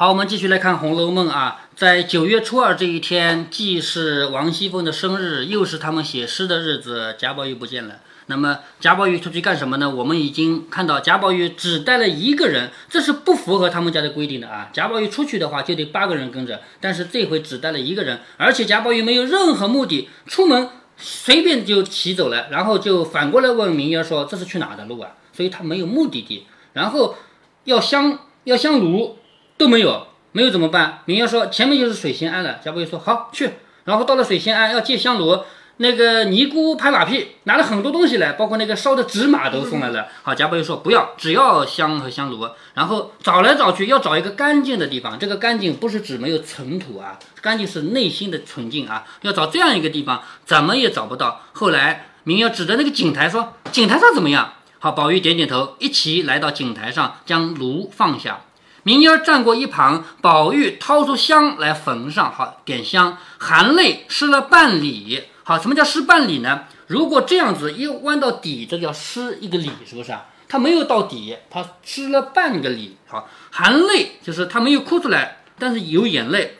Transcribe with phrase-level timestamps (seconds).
[0.00, 7.96] 好，我们继续来看《红楼梦》啊，在九月初二这一天，既是王熙凤的生日，又是他们写诗的日子，贾宝玉不见了。
[8.26, 9.90] 那么贾宝玉出去干什么呢？
[9.90, 14.70] 我们已经看到贾宝玉只带了一个人，这是不符合他们家的规定的啊。
[14.72, 27.16] 贾宝玉出去的话就得八个人跟着，但是这回只带了一个人，而且贾宝玉没有任何目的，出门随便就骑走了，然后就反过来问明月说：“这是去哪的路啊？”所以他没有目的地，然后
[27.64, 29.18] 要香要香炉。
[29.58, 31.02] 都没有，没有怎么办？
[31.04, 32.60] 明月说前面就是水仙庵了。
[32.64, 33.50] 贾宝玉说好去，
[33.84, 35.40] 然后到了水仙庵要借香炉，
[35.78, 40.06] 那个尼姑拍马屁，拿了很多东西来，包括那个烧的纸马都送来了。
[40.22, 42.48] 好，贾宝玉说不要，只要香和香炉。
[42.74, 45.18] 然后找来找去，要找一个干净的地方。
[45.18, 49.04] 这个干净不是指没有尘土啊，干净是内心的纯净啊。
[49.22, 51.42] 要找这样一个地方，怎么也找不到。
[51.52, 58.42] 后来明月指着那个井台说：“井台上怎么样？”好，宝玉点点头，一起来到井台上，将炉放下。
[58.88, 65.24] 明儿站过一旁，宝玉掏出香来焚上，好点香，含泪施了半里。
[65.44, 66.62] 好，什么叫施半里呢？
[66.86, 70.24] 如果这样子一弯到底，这叫施一个里，是不是啊？
[70.48, 72.96] 他没有到底，他施了半个里。
[73.06, 76.56] 好，含泪就是他没有哭出来，但是有眼泪，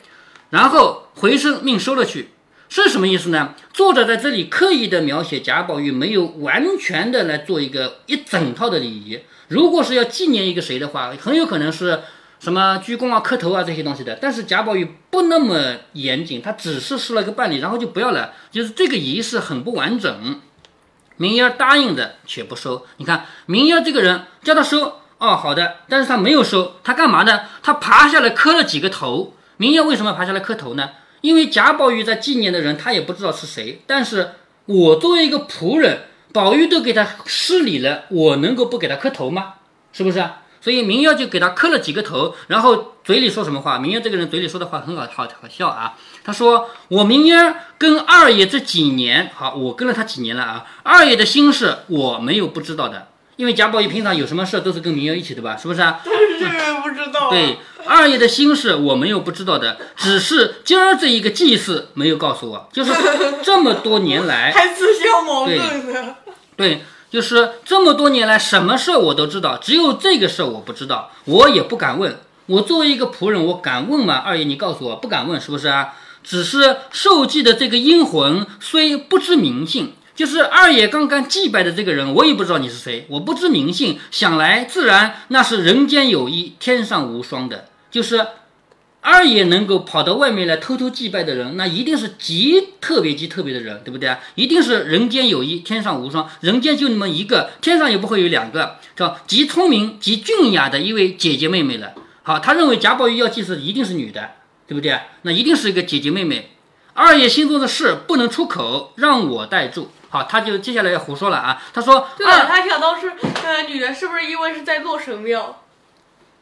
[0.51, 2.29] 然后回身命收了去，
[2.69, 3.55] 是什么意思呢？
[3.73, 9.19] 作者在这里刻意的描写贾宝玉没有完全的来做一个一整套的礼仪。
[9.47, 12.01] 如果是要纪念一个谁的话，很有可能是。
[12.39, 20.39] 什么鞠躬啊、磕头啊这些东西的，但是贾宝玉不那么严谨，他只是施了个半礼，然后就不要了，就是这个仪式很不完整。
[21.17, 27.41] 明儿答应的却不收，你看明儿这个人叫他收，哦，好的，但是他没有收，他干嘛呢？
[27.61, 29.33] 他爬下来磕了几个头。
[29.57, 30.91] 明儿为什么爬下来磕头呢？
[31.19, 39.55] 因为贾宝玉在纪念的人，他也不知道是谁，但是我作为一个仆人，宝玉都给他施礼了，我能够不给他磕头吗？
[39.91, 40.23] 是不是？
[40.61, 43.79] 所以明耀就给他磕了几个头，然后嘴里说什么话？
[43.79, 45.93] 明耀这个人嘴里说的话很好，好好笑啊。
[46.23, 50.65] 他说：“我明儿跟二爷这几年，好，我跟了他几年了啊。
[50.83, 53.07] 二爷的心事我没有不知道的，
[53.37, 55.55] 因为贾宝玉平常有什么事都是跟明耀一起的吧？
[55.55, 56.01] 是不是啊？
[56.03, 57.29] 但是不知道。
[57.29, 62.91] 对，二爷的心事我没有不知道的，只是今儿这一个祭祀没有告诉我，就是
[63.41, 65.57] 这么多年来 还自相矛盾
[65.93, 66.15] 呢。
[66.55, 72.19] 对。”就是这么多年来，什么事我都知道，只有这个事我不知道，我也不敢问。
[72.45, 74.15] 我作为一个仆人，我敢问吗？
[74.15, 75.93] 二爷，你告诉我，不敢问，是不是啊？
[76.23, 88.27] 只是受祭的这个阴魂虽不知名姓，就是二爷刚刚祭拜的这个人，我也不知道你是谁，我不知名姓，想来自然那是人间有一，天上无双的，就是。
[89.01, 94.19] 二爷能够跑到外面来偷偷祭拜的人，那一定是极特别极特别的人，对不对啊？
[94.35, 101.93] 一定是人间有一，天上无双，人间就那么一个，天上也不会有两个，叫极聪明极俊雅的一位姐姐妹妹了。
[102.23, 104.31] 好，他认为贾宝玉要祭祀一定是女的，
[104.67, 104.91] 对不对？
[104.91, 106.51] 啊那一定是一个姐姐妹妹。
[106.93, 109.89] 二爷心中的事不能出口，让我代住。
[110.09, 111.63] 好，他就接下来要胡说了啊。
[111.73, 113.13] 他说，对他想到是
[113.45, 115.63] 呃女的，是不是因为是在做神庙？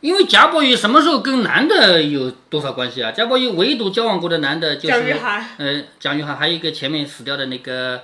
[0.02, 3.12] 因为贾宝玉什么时候跟男的有多少关系啊？
[3.12, 5.16] 贾宝玉唯独交往过的男的就是，
[5.58, 8.02] 呃，蒋玉菡，还有一个前面死掉的那个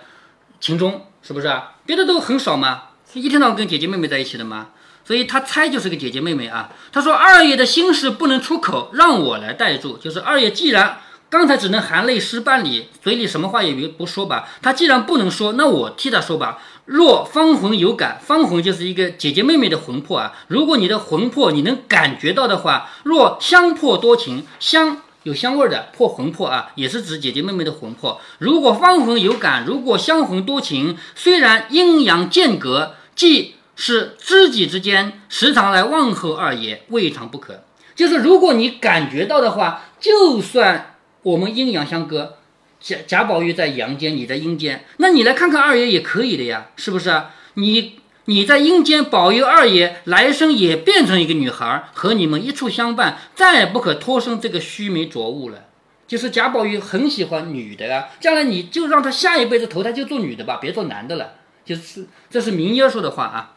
[0.60, 1.74] 秦钟，是不是啊？
[1.86, 2.84] 别的都很少嘛，
[3.14, 4.70] 一天到晚跟姐姐妹妹在一起的嘛，
[5.06, 6.72] 所以他猜就是个姐姐妹妹啊。
[6.92, 11.00] 他说二爷的心事不能出口，让我来代住，就是二爷既然。
[11.30, 14.48] 刚才只能含泪失半礼，嘴里什么话也没不说吧。
[14.62, 16.60] 他既然不能说，那我替他说吧。
[16.86, 20.34] 若芳魂有感，芳魂就是一个姐姐妹妹的魂魄啊。
[20.48, 28.20] 如果你的魂魄你能感觉到的话，若香魄多情，香有香味的魄魂魄啊，也是指姐姐妹妹的魂魄。
[28.40, 37.64] 如果芳魂有感，如果香魂多情，虽然阴阳间隔，既是知己之间，时常来问候二爷，未尝不可。
[37.96, 40.90] 就是如果你感觉到的话，就算。
[41.24, 42.40] 我们阴阳相隔，
[42.84, 47.34] 贾贾宝玉在阳间，你在阴间，那你来看看二爷也可以的呀，是不是啊？
[47.54, 55.68] 你你在阴间保佑二爷来生也变成一个女孩，和你们一处相伴，再也不可脱生这个须眉浊物了。
[56.06, 61.36] 就是贾宝玉很喜欢女的啊，将来你就让他下一辈子投胎就做女的吧，别做男的了。
[61.64, 63.56] 就是这是明烟说的话啊，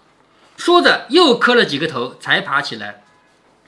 [0.57, 3.03] 说着又磕了几个头，才爬起来。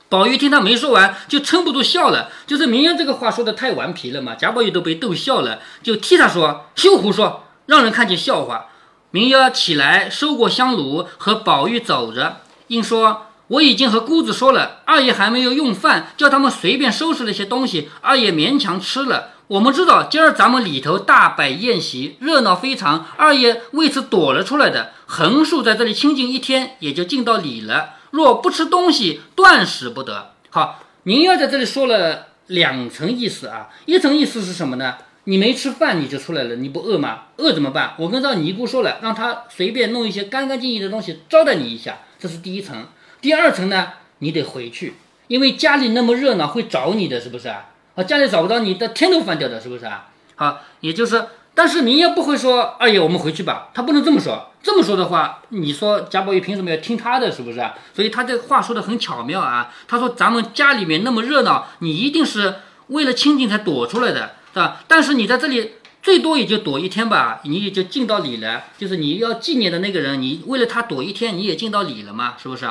[0.09, 2.31] 宝玉听他没说完，就撑不住笑了。
[2.47, 8.67] 就是明烟这个话说的太顽皮了嘛，贾宝玉都被逗笑了，就替他说：“休胡说，让人看见笑话。”
[9.11, 12.39] 明烟起来收过香炉，和宝玉走着，
[12.69, 19.31] 应说：“我已经和姑子说了，二爷还没有用饭，叫他们随便收拾了些东西，二爷勉强吃了。
[19.49, 30.33] 我们知道今儿咱们里头大摆宴席，热闹非常，二爷为此躲了出来的，横竖在这里清静一天，也就尽到礼了。”若不吃东西，断食不得。
[30.51, 34.97] 好，您要在这里说了两层意思啊，一层意思是什么呢？
[35.25, 37.25] 你没吃饭你就出来了，你不饿吗？
[37.37, 37.95] 饿怎么办？
[37.99, 42.87] 我跟赵尼姑说了，让他随便弄一些干干净净的东西招待你一下，这是第一层。
[43.21, 44.95] 第二层呢，你得回去，
[45.27, 47.67] 因为家里那么热闹会找你的，是不是啊？
[47.95, 50.09] 啊，家里找不到你的天都翻掉的，是不是啊？
[50.37, 51.23] 好，也就是，
[51.59, 54.53] 但是明月不会说，二爷我们回去吧，他不能这么说。
[54.63, 57.61] 这么说的话，你说贾宝玉凭什么要听他的，是不是？
[57.93, 59.75] 所以他这话说的很巧妙啊。
[59.89, 64.37] 他说咱们家里面那么热闹，你一定是为了清静才躲出来的。
[64.53, 64.85] 是吧？
[64.87, 68.67] 但是你在这里最多也就躲一天吧，你也就尽到礼了。
[68.79, 72.71] 就是你要纪念的那个人，你为了他躲一天，你也尽到礼了嘛，是不是？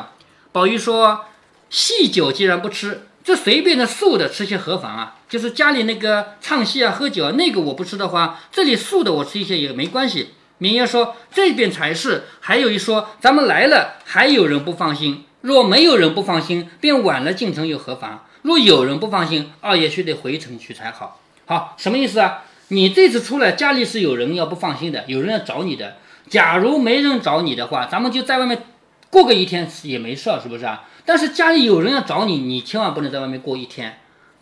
[0.54, 1.26] 宝玉说
[1.70, 5.18] ：“戏酒既然不吃，这随便的素的吃些何妨啊？
[5.28, 10.30] 就是家里那个唱戏啊、喝酒啊，那个我不吃的话，这里素的我吃一些也没关系。”
[10.60, 15.26] 明爷说：“这边才是。”还有一说：“咱们来了，还有人不放心。
[15.42, 18.24] 若没有人不放心，便晚了进城又何妨？
[18.44, 22.46] 若有人不放心，二爷须得回城去才好。”好，什么意思啊？
[22.70, 25.98] 你这次出来，家里是有人要不放心的，有人要找你的。
[26.30, 28.64] 假如没人找你的话，咱们就在外面
[29.10, 30.86] 过个一天也没事儿，是不是啊？
[31.08, 34.02] 但是家里有人要找你，你千万不能在外面过一天。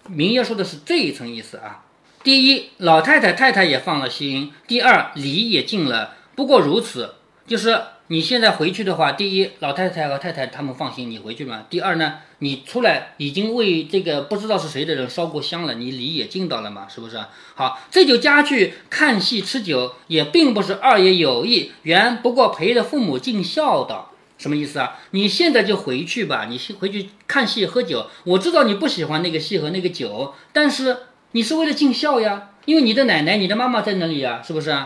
[0.10, 1.84] 明爷说的是这一层意思啊。
[2.24, 6.16] 第一，老太太太太也放了心；第二，礼也尽了。
[6.34, 7.14] 不过如此，
[7.46, 11.66] 就是你现在回去的话，第一，老太太和太太他们放心你回去嘛。
[11.70, 12.16] 第二呢？
[12.40, 17.24] 你出来已经为这个不知道是谁的人烧过香了，你礼也尽到了嘛，是不是？
[17.54, 24.10] 好，这就家去看戏吃酒，也并不是二爷有意，原不过陪着父母尽孝道。
[24.38, 25.00] 什么意思啊？
[25.12, 28.08] 你现在就回去吧，你回去看戏喝酒。
[28.26, 30.98] 我知道你不喜欢那个戏和那个酒，但是
[31.32, 34.78] 你是为了尽孝呀，因为你的奶奶、你的妈妈在那里呀，是不是？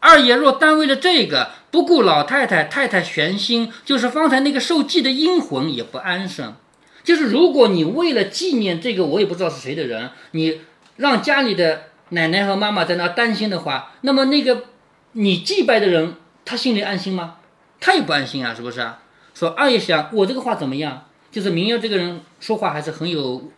[0.00, 6.56] 二爷若单为了这个，不顾老太太、太太悬心，就是方才那个受祭的阴魂也不安生。
[7.04, 10.62] 就是如果你为了纪念这个我也不知道是谁的人，你
[10.96, 14.64] 让家里的奶奶和妈妈在那担心的话，那么那个
[15.12, 16.14] 你祭拜的人
[16.44, 17.36] 他心里安心吗？
[17.82, 18.88] 他也不安心啊，是不是？
[19.34, 21.04] 说二爷想我这个话怎么样？
[21.32, 23.50] 就是明月这个人说话还是很有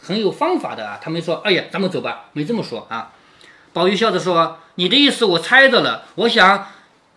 [0.00, 0.98] 很有方法的啊。
[1.02, 3.12] 他没说二爷咱们走吧，没这么说啊。
[3.74, 6.68] 宝玉笑着说：“你的意思我猜着了，我想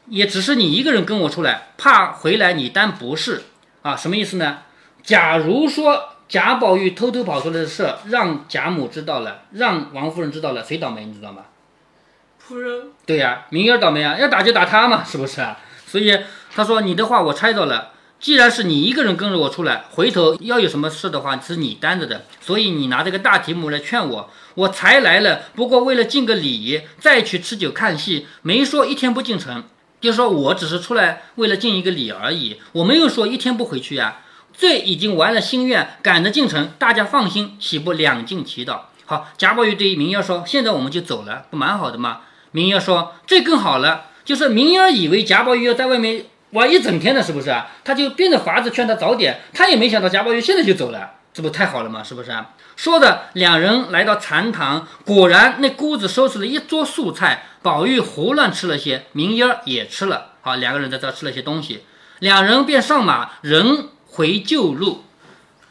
[0.08, 3.44] 也只是你一个人跟我出来，怕回来你担不是
[3.84, 3.96] 啊？
[3.96, 4.58] 什么意思呢？”
[5.02, 11.06] 假如说贾宝玉偷偷跑出来的事让贾母知道了，让王夫人知道了，谁倒霉？
[11.06, 11.44] 你知道吗？
[12.38, 12.92] 夫人。
[13.06, 15.58] 对呀，明儿倒霉啊，要打就打他嘛，是不是啊？
[15.86, 16.16] 所以
[16.60, 25.44] 他说你的话我猜到了，既然是你一个人跟着我出来，回头要有什么事的话是你担着的，所以你拿这个大题目来劝我，我才来了。
[25.56, 29.64] 不过为了尽个礼，再去吃酒看戏，没说一天不进城，
[30.02, 34.18] 就说我只是出来为了尽一个礼而已，我没有说一天不回去呀。
[34.58, 38.90] 这已经完了心愿，赶着进城，大家放心，岂不两尽其道？
[39.06, 47.68] 好，贾宝玉对明儿说：“现在我们就走了，不蛮好的吗？”明儿说：“这更好了，就是明儿以为贾宝玉要在外面玩一整天的，是不是啊？
[47.84, 52.04] 他就变着法子劝他早点，他也没想到贾宝玉现在就走了，这不太好了吗？
[52.04, 60.34] 是不是啊？”说着，两人来到禅堂，果然那姑子收拾了一桌素菜，宝玉胡乱吃了些，明儿也吃了。
[60.42, 61.84] 好，两个人在这吃了些东西，
[62.20, 63.90] 两人便上马，人。
[64.12, 65.04] 回旧路，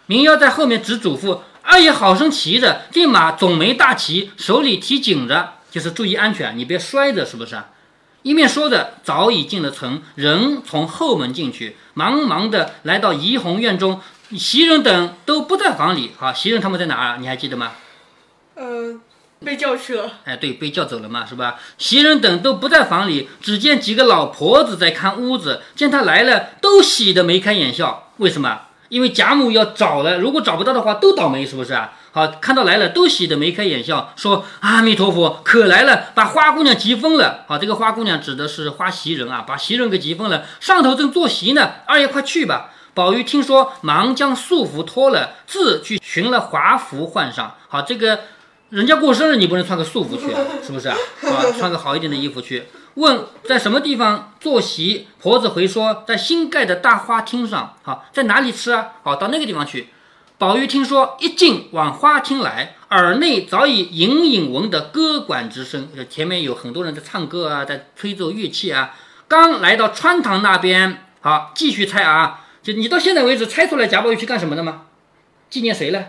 [0.06, 7.58] 明妖在后面只嘱咐二爷好生骑着，这马总没大骑，手里提紧着，就是注意安全，你别摔着，是不是？
[8.22, 14.00] 一面说着，早已进了城，人从后门进去，忙忙的来到怡红院中，
[14.36, 16.12] 袭人等都不在房里。
[16.18, 17.18] 好，袭人他们在哪儿？
[17.18, 17.72] 你还记得吗？
[18.54, 18.96] 呃，
[19.44, 20.10] 被叫去了。
[20.24, 21.60] 哎，对，被叫走了嘛，是吧？
[21.78, 28.10] 袭人等都不在房里，只见几个老婆子在看屋子，见他来了，都喜得眉开眼笑。
[28.16, 28.62] 为什么？
[28.88, 31.92] 因为贾母要找了，如果找不到的话，都倒霉，是不是啊？
[32.10, 37.44] 好，看到来了，都喜得眉开眼笑，说阿弥陀佛，可来了，把花姑娘急疯了。
[37.46, 40.44] 好，这个花姑娘指的是花袭人啊，把袭人给急疯了。
[40.58, 42.70] 上头正坐席呢，二爷快去吧。
[42.94, 47.54] 宝玉听说，忙将素服脱了，自去寻了华服换上。
[47.68, 48.20] 好，这个
[48.70, 50.34] 人家过生日，你不能穿个素服去，
[50.64, 50.96] 是不是啊？
[51.22, 52.64] 啊，穿个好一点的衣服去。
[52.94, 55.06] 问在什么地方坐席？
[55.20, 57.76] 婆子回说在新盖的大花厅上。
[57.82, 58.88] 好，在哪里吃啊？
[59.04, 59.90] 好，到那个地方去。
[60.38, 68.94] 宝玉听说，一进往花厅来，耳内早已隐隐闻得歌管之声，前面有很多人在唱歌啊，在吹奏乐器啊。
[69.26, 72.46] 刚来到穿堂那边，好，继续猜啊。
[72.62, 74.82] 就你到现在为止猜出来贾宝玉去干什么的吗？
[75.50, 76.06] 纪念谁了？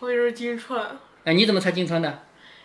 [0.00, 0.82] 好像是金钏。
[1.22, 2.22] 哎，你怎么猜金钏的？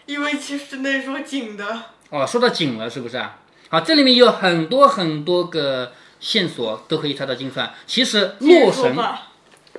[0.07, 1.83] 因为其实那说景的。
[2.09, 3.37] 哦，说到紧了，是不是啊？
[3.69, 7.69] 好，这里面有很多很多个线索，都可以猜到金钏。
[7.85, 8.97] 其实洛神，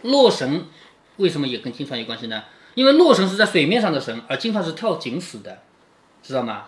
[0.02, 0.66] 洛神
[1.16, 2.42] 为什么也跟金川有关系呢？
[2.75, 5.59] 因为洛神是在水面上的神，而金川是跳井死的，
[6.23, 6.64] 知道吗？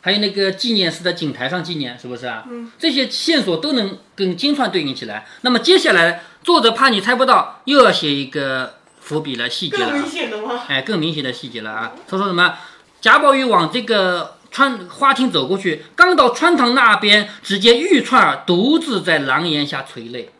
[0.00, 2.44] 还有那个纪念是在井台上纪念，是不是啊？
[2.48, 5.26] 嗯，这些线索都能跟金川对应起来。
[5.42, 9.90] 那么接下来作者怕你猜不到，又要写一个伏笔了，细节了啊。
[9.90, 10.60] 更明显的吗？
[10.68, 11.92] 哎，更明显的细节了啊！
[12.08, 12.54] 他说什么？
[13.00, 20.30] 贾宝玉往这个穿花厅走过去，刚到穿堂那边，只见玉串儿独自在廊檐下垂泪。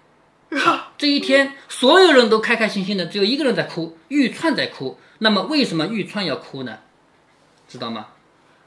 [0.98, 4.98] 这一天，所有人都开开心心的，只有一个人在哭，玉串在哭。
[5.18, 6.78] 那么，为什么玉串要哭呢？
[7.68, 8.06] 知道吗？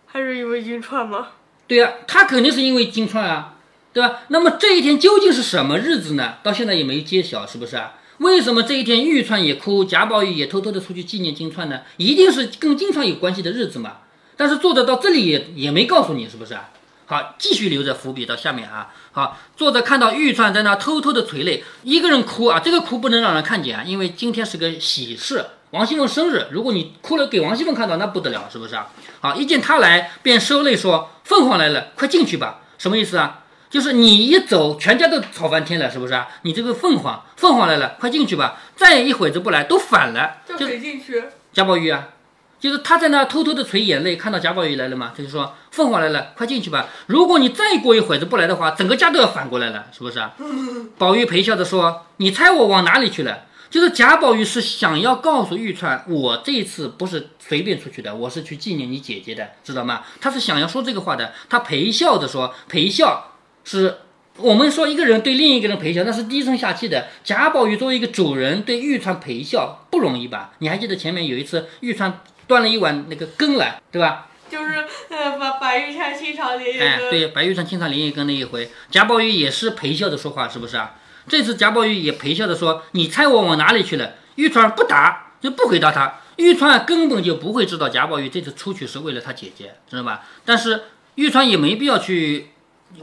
[0.05, 1.29] 还是因为金钏吗？
[1.67, 3.55] 对呀、他肯定是因为金钏啊，
[3.91, 4.21] 对吧？
[4.29, 6.35] 那么这一天究竟是什么日子呢？
[6.43, 7.95] 到现在也没揭晓，是不是啊？
[8.19, 11.81] 为什么这一天玉串也哭，贾宝玉也偷偷的出去纪念金钏呢？
[11.97, 13.97] 一定是跟金钏有关系的日子嘛。
[14.37, 16.69] 但是作者到这里也也没告诉你，是不是啊？
[17.13, 18.89] 好，继续留着伏笔到下面啊。
[19.11, 28.87] 好，作者看到玉钏在那偷偷的垂泪，一个人哭啊，这个哭不能让人看见啊，因为今天是个喜事，王熙凤生日，如果你哭了给王熙凤看到，那不得了，是不是啊？
[29.21, 33.43] 好，一见他来，便收泪说：“凤凰来了，快进去吧。”什么意思啊？
[33.69, 36.27] 就是你一走，全家都吵翻天了，是不是啊？
[36.41, 38.59] 你这个凤凰，凤凰来了，快进去吧。
[38.75, 40.37] 再一会子不来，都反了。
[40.47, 41.23] 叫就谁进去？
[41.53, 42.07] 贾宝玉啊，
[42.63, 46.87] 就是他在那偷偷的垂眼泪，看到贾宝玉来了嘛，他就说凤凰来了，快进去吧。
[47.07, 50.33] 如果你再过一会子不来的话，整个家都要反过来了，是不是啊？
[50.97, 60.03] 宝玉陪笑着说：“你猜我往哪里去了？”就是贾宝玉是想要告诉玉钏，我这一次不是随便出去的，我是去纪念你姐姐的，知道吗？
[60.21, 61.33] 他是想要说这个话的。
[61.49, 63.33] 他陪笑着说，陪笑
[63.65, 63.97] 是
[64.37, 67.07] 我们说一个人对另一个人陪笑，那是低声下气的。
[67.25, 70.53] 贾宝玉作为一个主人对玉钏陪笑不容易吧？
[70.59, 72.13] 你还记得前面有一次玉钏
[72.53, 74.27] 端了一碗那个羹来，对吧？
[74.47, 80.93] 就是呃，把白玉钏清朝林哎，夜跟对，白玉钏清场连夜羹那一回，贾宝玉也是陪笑着说话，是不是啊？
[81.27, 86.19] 这次贾宝玉也陪笑着说：“你猜我往哪里去了？”玉川不答，就不回答他。
[86.35, 90.21] 玉川根本就不会知道贾宝玉这次出去是为了他姐姐，知道吧？
[90.45, 90.83] 但是
[91.15, 92.49] 玉川也没必要去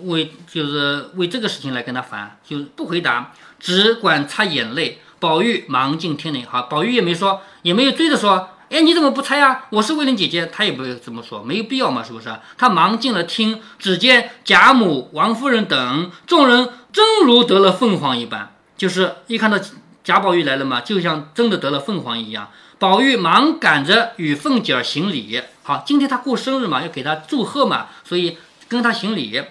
[0.03, 5.01] 为就是为这个事情来跟他烦，就不回答，只管擦眼泪。
[5.19, 9.67] 宝玉忙进天内，好，宝玉也没说，也没有追着说，哎，你怎么不猜啊？
[9.71, 12.33] 我是为了姐姐，她也不会这么说，没有必要嘛，是不是？
[12.57, 19.59] 他忙进了厅，只见贾母、王夫人等众人真如得了凤凰一般，就是一看到
[20.05, 22.49] 贾宝玉来了嘛，就像真的得了凤凰一样。
[22.79, 29.43] 宝玉忙赶着与凤姐儿行礼，好，今天他过生日嘛，要给他祝贺嘛，所以跟他行礼。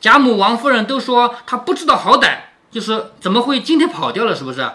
[0.00, 2.38] 贾母、王夫人都说他不知道好歹，
[2.70, 4.66] 就是怎么会今天跑掉了，是不是？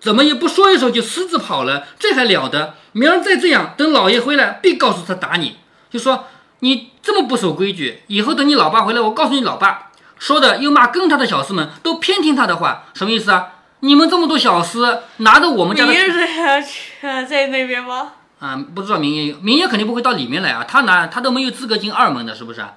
[0.00, 2.74] 怎么也不说一声就私自跑了，这还了得？
[2.92, 5.56] 明儿再这样，等老爷回来，必告诉他打你。
[5.90, 6.26] 就说
[6.60, 9.90] 你这么不守规矩，以后等你老爸回来，我告诉你老爸。
[10.18, 13.46] 说的又骂跟他的小厮们都偏听他的话，什么意思啊？
[13.80, 18.12] 你们这么多小厮，拿着我们家的明夜在那边吗？
[18.40, 22.74] 啊，不知道明夜明爷肯定不会到里面来啊，他拿他都没有资格进二门的，是不是啊？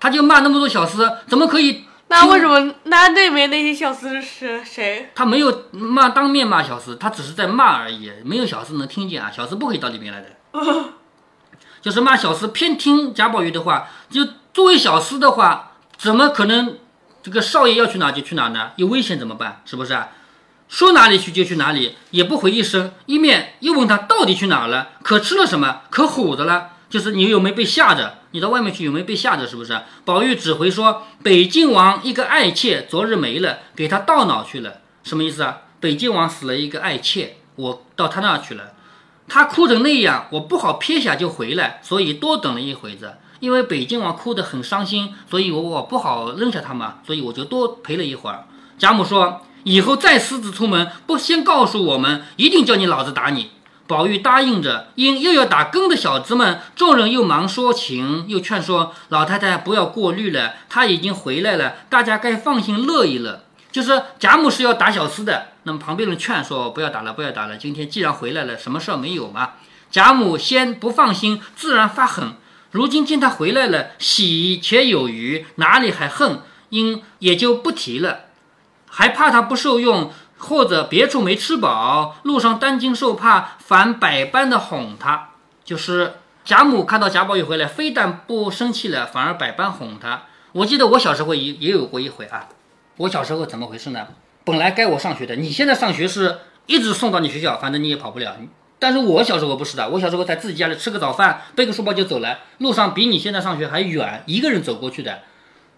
[0.00, 1.84] 他就骂那么多小厮，怎么可以？
[2.10, 2.74] 那为什么？
[2.84, 5.10] 那那边那些小厮是谁？
[5.14, 10.28] 他没有骂当面骂小厮，他只是在骂而已，没有小厮能听见啊，小厮不可以到里面来的。
[11.80, 16.78] 就是骂小厮偏听贾宝玉的话，就作为小厮的话，怎么可能
[17.22, 18.72] 这个少爷要去哪就去哪呢？
[18.74, 19.62] 有危险怎么办？
[19.64, 20.08] 是不是啊？
[20.68, 28.18] 说哪里去就去哪里，也不回一声，一面又问他到底去哪了，可吃了什么，可唬着了，就是你有没有被吓着？
[28.32, 29.46] 你到外面去有没有被吓着？
[29.46, 29.80] 是不是？
[30.04, 34.80] 宝玉只回说北静王一个爱妾昨日没了，给他到哪去了？
[35.04, 35.58] 什么意思啊？
[35.78, 38.72] 北静王死了一个爱妾，我到他那儿去了。
[39.28, 43.14] 他哭成那样，我不好撇下就回来，所以多等了一会子。
[43.38, 48.44] 因为北静王哭得很伤心，所以我我不好扔下他嘛，所以我就多陪了一会儿。
[48.76, 53.52] 贾母说：“以后再私自出门，不先告诉我们，一定叫你老子打你。”
[53.90, 63.42] 宝玉答应着，因又要打更的小子们，众人又忙说情，又劝说老太太不要过虑了，他已经回来了，大家该放心乐一乐。
[63.72, 67.56] 就是贾母是要打小厮的，那么旁边人劝说不要打了，不要打了。
[67.56, 69.54] 今天既然回来了，什么事儿没有嘛？
[69.90, 72.34] 贾母先不放心，自然发狠。
[72.70, 76.42] 如今见他回来了，喜且有余，哪里还恨？
[76.68, 78.26] 因也就不提了，
[78.88, 85.30] 还怕他不受用，或者别处没吃饱，路上担惊受怕，反百般的哄他。
[85.62, 90.22] 就是贾母看到贾宝玉回来，非但不生气了，反而百般哄他。
[90.52, 92.48] 我记得我小时候也也有过一回啊。
[92.96, 94.08] 我小时候怎么回事呢？
[94.42, 98.36] 本来该我上学的，你现在上学是一直送到你学校，反正你也跑不了。
[98.78, 105.20] 但是我小时候不是的，我小时候在自己家里吃个早饭，背个书包就走了，路上比你现在上学还远，一个人走过去的。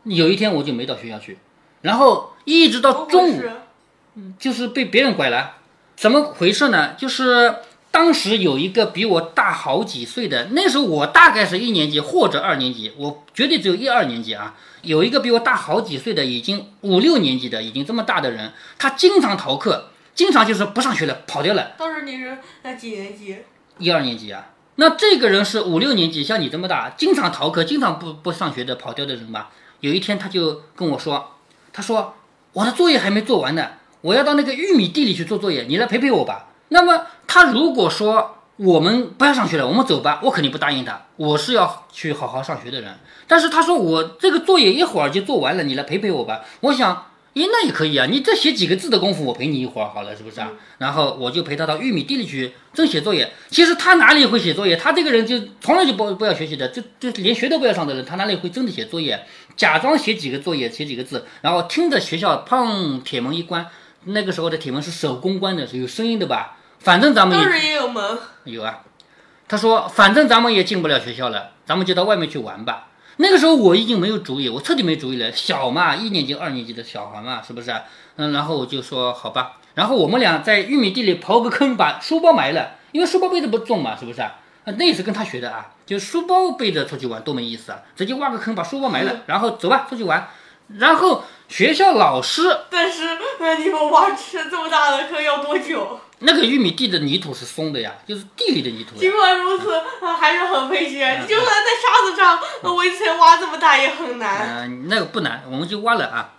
[0.04, 1.38] 有一天我就没到学校去，
[1.80, 3.42] 然后一直到中午，
[4.16, 5.56] 是就是被别人拐了，
[5.96, 6.94] 怎么回事呢？
[6.94, 7.56] 就是
[7.90, 14.54] 当时有一个比我大好几岁的，那时候我大概是一年级或者二年级，我绝对只有一二年级啊。
[14.82, 21.72] 有一个比我大好几岁的，已经五六年级的，已经这么大的人，他经常逃课，经常就是不上学了，跑掉了。
[21.78, 23.36] 当时你是呃几年级？
[23.78, 24.48] 一二年级啊。
[24.76, 29.50] 那这个人是五六年级，像你这么大，经常逃课，经常不不上学的跑掉的人吧？
[29.80, 31.36] 有一天他就跟我说，
[31.72, 32.14] 他说
[32.54, 36.48] 我的作业还没做完呢，我要到那个玉米地里去做作业，你来陪陪我吧。
[36.68, 42.98] 那么他如果说我们不要上学了，我们走吧，我肯定不答应他，我是要去好好上学的人。
[43.26, 46.42] 但是他说我这个作业一会儿就做完了，你来陪陪我吧。
[46.60, 47.06] 我想。
[47.34, 48.04] 咦，那也可以啊！
[48.04, 50.50] 你再写几个字的功夫，我陪你一会儿好了，是不是啊？
[50.76, 53.32] 然后我就陪他到玉米地里去真写作业。
[53.48, 54.76] 其实他哪里会写作业？
[54.76, 59.24] 他这个人就从来就不不要学习的，就就连学都不要上的人，他哪里会真的写作业？
[59.56, 63.66] 假装写几个作业，写几个字，然后听着学校砰铁门一关，
[64.04, 66.56] 那个时候的铁门是手工关的，是有声音的吧？
[66.78, 68.80] 反正咱们当然也有门，有啊。
[69.48, 72.88] 他说，反正咱们也进不了学校了，咱们就到外面去玩吧。
[73.18, 75.30] 那个时候我已经没有主意，我彻底没主意了。
[75.32, 77.70] 小嘛，一年级、二年级的小孩嘛，是不是？
[78.16, 79.58] 嗯，然后我就说好吧。
[79.74, 84.20] 然后我们俩在玉米地里刨个坑，把书包埋了，因为书包背着不重嘛，是不是？
[84.20, 84.32] 啊，
[84.64, 87.82] 那也是跟他学的啊，就书包背着出去玩多没意思啊！
[87.96, 90.28] 直接挖个坑把书包埋了，然后走吧，出去玩。
[90.78, 96.00] 然后学校老师，但是那你们挖吃这么大的坑要多久？
[96.20, 98.98] 那个玉米地的泥土是松的呀，就是地里的泥土。
[98.98, 99.78] 尽管如此，
[100.18, 100.98] 还是很费劲。
[101.28, 104.64] 就算在沙子上围层挖这么大也很难。
[104.64, 106.30] 嗯，那个不难，我们就挖了啊。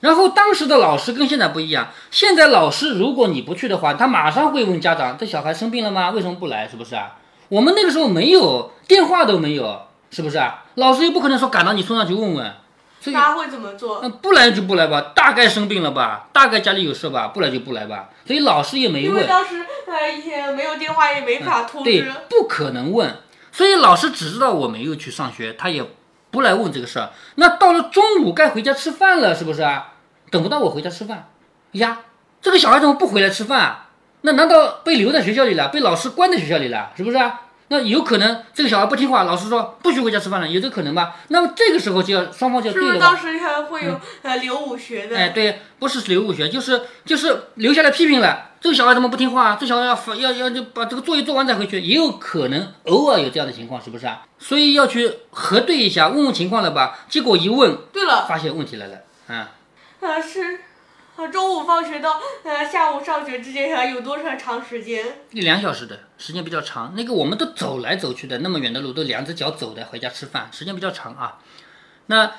[0.00, 6.10] 然后当时的老师跟现在不一样，现在老师如果你不去的话，他马上会问家长：这小孩生病了吗？
[6.10, 6.68] 为什么不来？
[6.68, 7.16] 是不是啊？
[7.48, 10.64] 我们那个时候没有电话都没有，是不是啊？
[10.74, 12.52] 老师又不可能说赶到你村上去问问。
[13.04, 14.00] 他会怎么做？
[14.02, 18.08] 那不来就不来吧，大概生病了吧，大概家里有事吧，不来就不来吧。
[18.26, 19.10] 所以老师也没问。
[19.10, 21.90] 因为当时他也没有电话，也没法通知。
[21.90, 23.16] 对，不可能问。
[23.52, 25.84] 所以老师只知道我没有去上学，他也
[26.30, 27.10] 不来问这个事儿。
[27.36, 29.94] 那到了中午该回家吃饭了，是不是啊？
[30.30, 31.30] 等不到我回家吃饭，
[31.72, 32.00] 呀，
[32.42, 33.86] 这个小孩怎么不回来吃饭啊？
[34.20, 35.68] 那难道被留在学校里了？
[35.68, 36.90] 被老师关在学校里了？
[36.96, 37.42] 是不是啊？
[37.68, 41.16] 那有可能这个小孩不听话，老师说不许回家吃饭了，有这可能吧？
[41.28, 42.88] 那么这个时候就要双方就要对了。
[42.88, 45.16] 是不是当时还会有呃留武学的？
[45.16, 48.46] 哎，对，不是留武学，就是就是留下来批评了。
[48.60, 49.56] 这个小孩怎么不听话？
[49.60, 54.22] 这小孩要要要就把这个作业做完再回去，也有可能偶尔有这样的情况，是不是啊？
[54.38, 56.98] 所以要去核对一下，问问情况了吧？
[57.08, 59.52] 结果一问，对了，发现问题来了，啊，
[60.00, 60.60] 啊是。
[61.26, 65.04] 中午放学到呃下午上学之间还有多长长时间？
[65.32, 66.94] 一两小时的时间比较长。
[66.96, 71.38] 那个我们都走来走去的，那么远的路都两只脚走的，回家吃饭时间比较长啊。
[72.06, 72.30] 那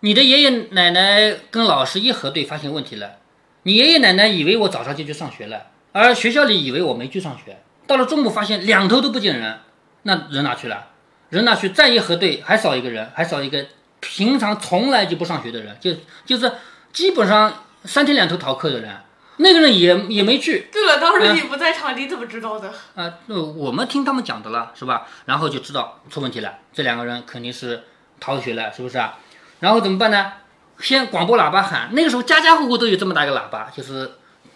[0.00, 3.16] 你的爷爷奶奶跟老师一核对，发现问题了。
[3.64, 7.58] 你爷爷奶奶以为我早上就去上学了，而学校里以为我没去上学。
[7.86, 9.58] 到了中午发现两头都不见人，
[10.04, 10.86] 那人哪去了？
[11.28, 11.68] 人哪去？
[11.68, 13.66] 再一核对，还少一个人，还少一个
[14.00, 15.92] 平常从来就不上学的人，就
[16.24, 16.50] 就是
[16.92, 17.64] 基本上。
[17.86, 18.94] 三天两头逃课的人，
[19.36, 20.68] 那个人也也没去。
[20.72, 22.72] 对了，当时你不在场，你怎么知道的？
[22.94, 25.06] 啊，那我们听他们讲的了，是吧？
[25.26, 27.84] 然后就知道出问题了，这两个人肯定是
[28.18, 29.18] 逃学了，是不是啊？
[29.60, 30.32] 然后怎么办呢？
[30.78, 34.12] 先广播喇叭喊，那个时候家家户户都有这么大一个喇叭，就是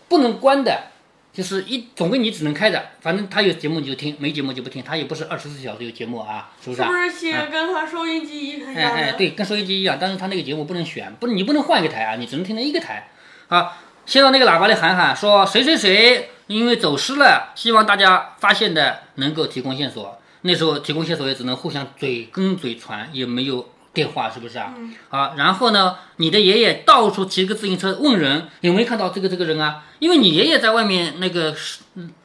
[0.08, 0.88] 不能关的，
[1.32, 6.82] 就是一总归你只能开着，反正他有节目你就听，没节目就不听，他也不是二十四小时有节目啊，是不是？
[6.82, 8.74] 是不是先跟他收音机一样？
[8.74, 13.09] 哎哎，对，跟收音机一样，但是他那个节目不能选，不，你不能换一个台啊，你只能听那一个台。
[13.50, 13.72] 啊，
[14.06, 20.18] 先到那个喇叭里喊喊，说谁谁谁因为走失了，希望大家发现的能够提供线索。
[20.42, 24.72] 那时候提供线索也只能互相嘴跟嘴传，也没有电话，是不是啊？
[25.08, 29.82] 啊，然后呢，你的爷爷到处骑个自行车问人有没有看到这个这个人啊？
[29.98, 31.52] 因为你爷爷在外面那个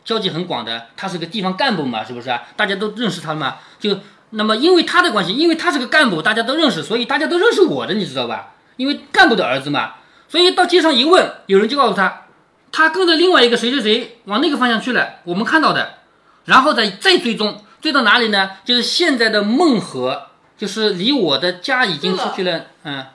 [0.03, 2.43] 交际很广的，他是个地方干部嘛，是不是啊？
[2.55, 3.57] 大家都认识他嘛。
[3.79, 8.53] 就那么因为他的关系，因为他是个干部，大家都认识，所以大家都认识我的，你知道吧？
[8.77, 9.95] 因为干部的儿子嘛。
[10.35, 12.23] 所以到街上一问，有人就告诉他，
[12.69, 15.99] 他跟着另外一个谁谁谁往那个方向去了，我们看到的，
[16.43, 18.57] 然后再再追踪，追到哪里呢？
[18.65, 23.05] 就是现在的孟河，就是离我的家已经出去了，嗯。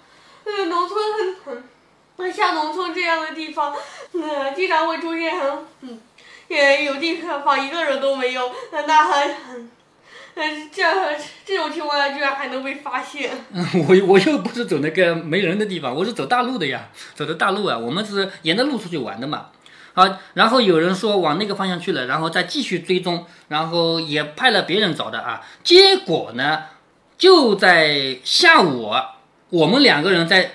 [0.46, 0.98] 那个农村
[1.44, 1.62] 很
[2.16, 3.74] 很，像农村这样的地方，
[4.14, 6.00] 嗯，经常会出现很，嗯，
[6.48, 9.70] 也有地方一个人都没有，那还很。
[10.72, 10.82] 这
[11.44, 13.30] 这种情况下居然还能被发现？
[13.52, 17.76] 嗯 我我又不是走那个没人的地方，我是走大路的呀，走的大路啊。
[17.76, 19.46] 我们是沿着路出去玩的嘛。
[19.92, 25.42] 好，然后有人说往那个方向去了，然后再继续追踪，然后也派了别人找的啊。
[25.64, 26.62] 结果呢，
[27.18, 28.92] 就在下午，
[29.50, 30.52] 我们两个人在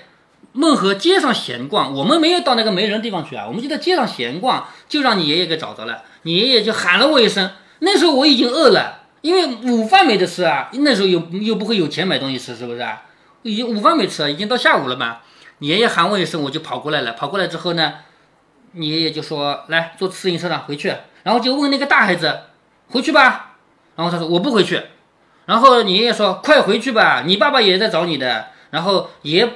[0.52, 6.02] 孟河街上闲逛，我们没有到那个没人的地方去啊，我们就在街上闲逛，就让你爷爷给找着了。
[6.22, 13.02] 你爷爷就喊了我一声，那时候我已经饿了，因为午饭没得吃啊，那时候又又不会有钱买东西吃，是不是啊？
[13.42, 15.18] 已经午饭没吃，已经到下午了嘛。
[15.58, 17.12] 你爷爷喊我一声，我就跑过来了。
[17.14, 17.94] 跑过来之后呢，
[18.70, 22.42] 你爷爷就说：“来坐自行车上回去。”然后就问那个大孩子
[22.90, 23.56] ：“回去吧。”
[23.96, 24.80] 然后他说：“我不回去。”
[25.46, 29.48] 然后你爷爷说：“快回去吧，你爸爸也在找你的。”然后爷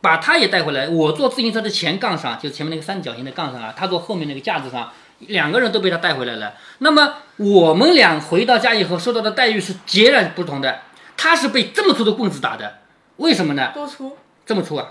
[0.00, 0.88] 把他也带回来。
[0.88, 6.54] 我坐自行车的前杠上，就是前面那个三角形的杠上啊，他坐后面那个架子上，两个人都被他带回来了。
[6.78, 10.80] 那么我们俩回到家以后受到的待遇是截然不同的。
[11.16, 12.78] 他是被这么粗的棍子打的，
[13.16, 13.72] 为什么呢？
[13.74, 14.16] 多粗？
[14.46, 14.86] 这么粗啊？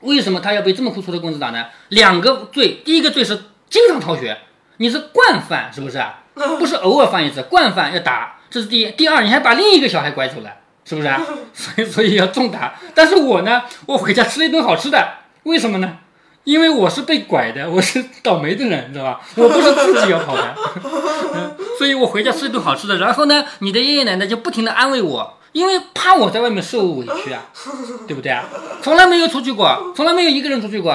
[0.00, 1.66] 为什么他要被这么粗粗的棍子打呢？
[1.88, 3.38] 两个罪，第一个罪是
[3.70, 4.36] 经常逃学，
[4.76, 6.24] 你是惯犯，是不是啊？
[6.58, 8.90] 不是偶尔犯一次，惯犯要打，这是第一。
[8.92, 10.50] 第二，你还把另一个小孩拐走了，
[10.84, 11.20] 是不是啊？
[11.52, 12.74] 所以所以要重打。
[12.94, 15.98] 但是我呢，我回家吃了一顿好吃的，为什么呢？
[16.44, 19.20] 因为我是被拐的，我是倒霉的人，知道吧？
[19.36, 20.54] 我不是自己要跑的，
[21.80, 22.98] 所以我回家吃一顿好吃的。
[22.98, 25.38] 然后呢，你的爷爷奶奶就不停的安慰我。
[25.52, 27.42] 因为怕我在外面受委屈啊，
[28.06, 28.44] 对不对啊？
[28.82, 30.92] 从来没有出去过，从来没有一个人出去过，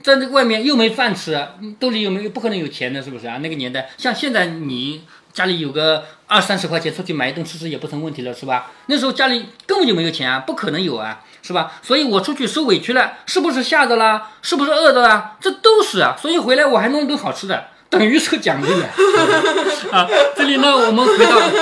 [0.00, 1.44] 在这外面又没饭吃，
[1.80, 3.38] 兜里又没有不可能有钱的，是不是啊？
[3.38, 8.70] 那个年代，像现在你家里有个二三十块钱，出去买一顿吃吃也不成问题了，是吧？
[8.86, 11.72] 那时候家里根本就没有钱啊，不可能有啊，是吧？
[11.82, 14.28] 所以我出去受委屈了，是不是吓着了？
[14.40, 15.32] 是不是饿着了？
[15.40, 16.16] 这都是啊。
[16.18, 18.82] 所以回来我还弄一顿好吃的，等于是个奖励
[19.90, 20.06] 啊。
[20.36, 21.40] 这里呢，我们回到《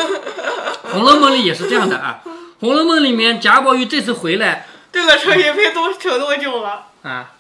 [0.93, 2.21] 红楼梦》里也是这样的啊。
[2.61, 6.87] 《红楼梦》里面，贾宝玉这次回来， 这个扯也配多扯多久了？
[7.03, 7.33] 啊，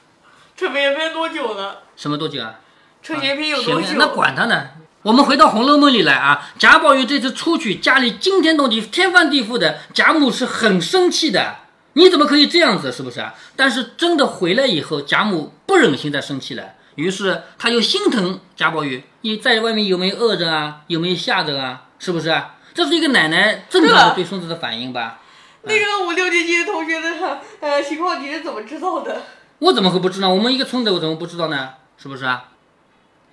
[0.57, 1.83] 扯也配多久了？
[1.97, 2.57] 什么多久啊？
[3.03, 3.89] 扯也配有多久？
[3.97, 4.69] 那管他呢！
[5.03, 11.57] 我们回到《红楼梦》里来啊，贾宝玉这次出去，家里惊天动地、天翻地覆的，贾母是很生气的。
[11.93, 12.91] 你怎么可以这样子？
[12.93, 13.33] 是不是啊？
[13.55, 16.65] 但是真的回来以后，贾母不忍心再生气了，
[16.97, 20.83] 于是他就心疼贾宝玉，你在外面有没有饿着啊？
[20.89, 21.85] 有没有吓着啊？
[21.99, 22.57] 是不是啊？
[22.75, 25.21] 这是一个奶奶正常的对孙子的反应吧？
[25.63, 29.23] 那个五六年级的同学的 呃情况你是怎么知道的？
[29.61, 30.29] 我怎么会不知道？
[30.29, 31.71] 我们一个村的，我怎么不知道呢？
[31.97, 32.51] 是不是啊？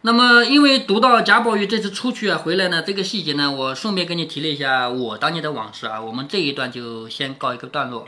[0.02, 6.02] 那么因为读到贾宝玉这次出去啊回来呢，这个细节呢，我顺便跟你提了一下我当年的往事啊。
[6.02, 8.08] 我们这一段就先告一个段落。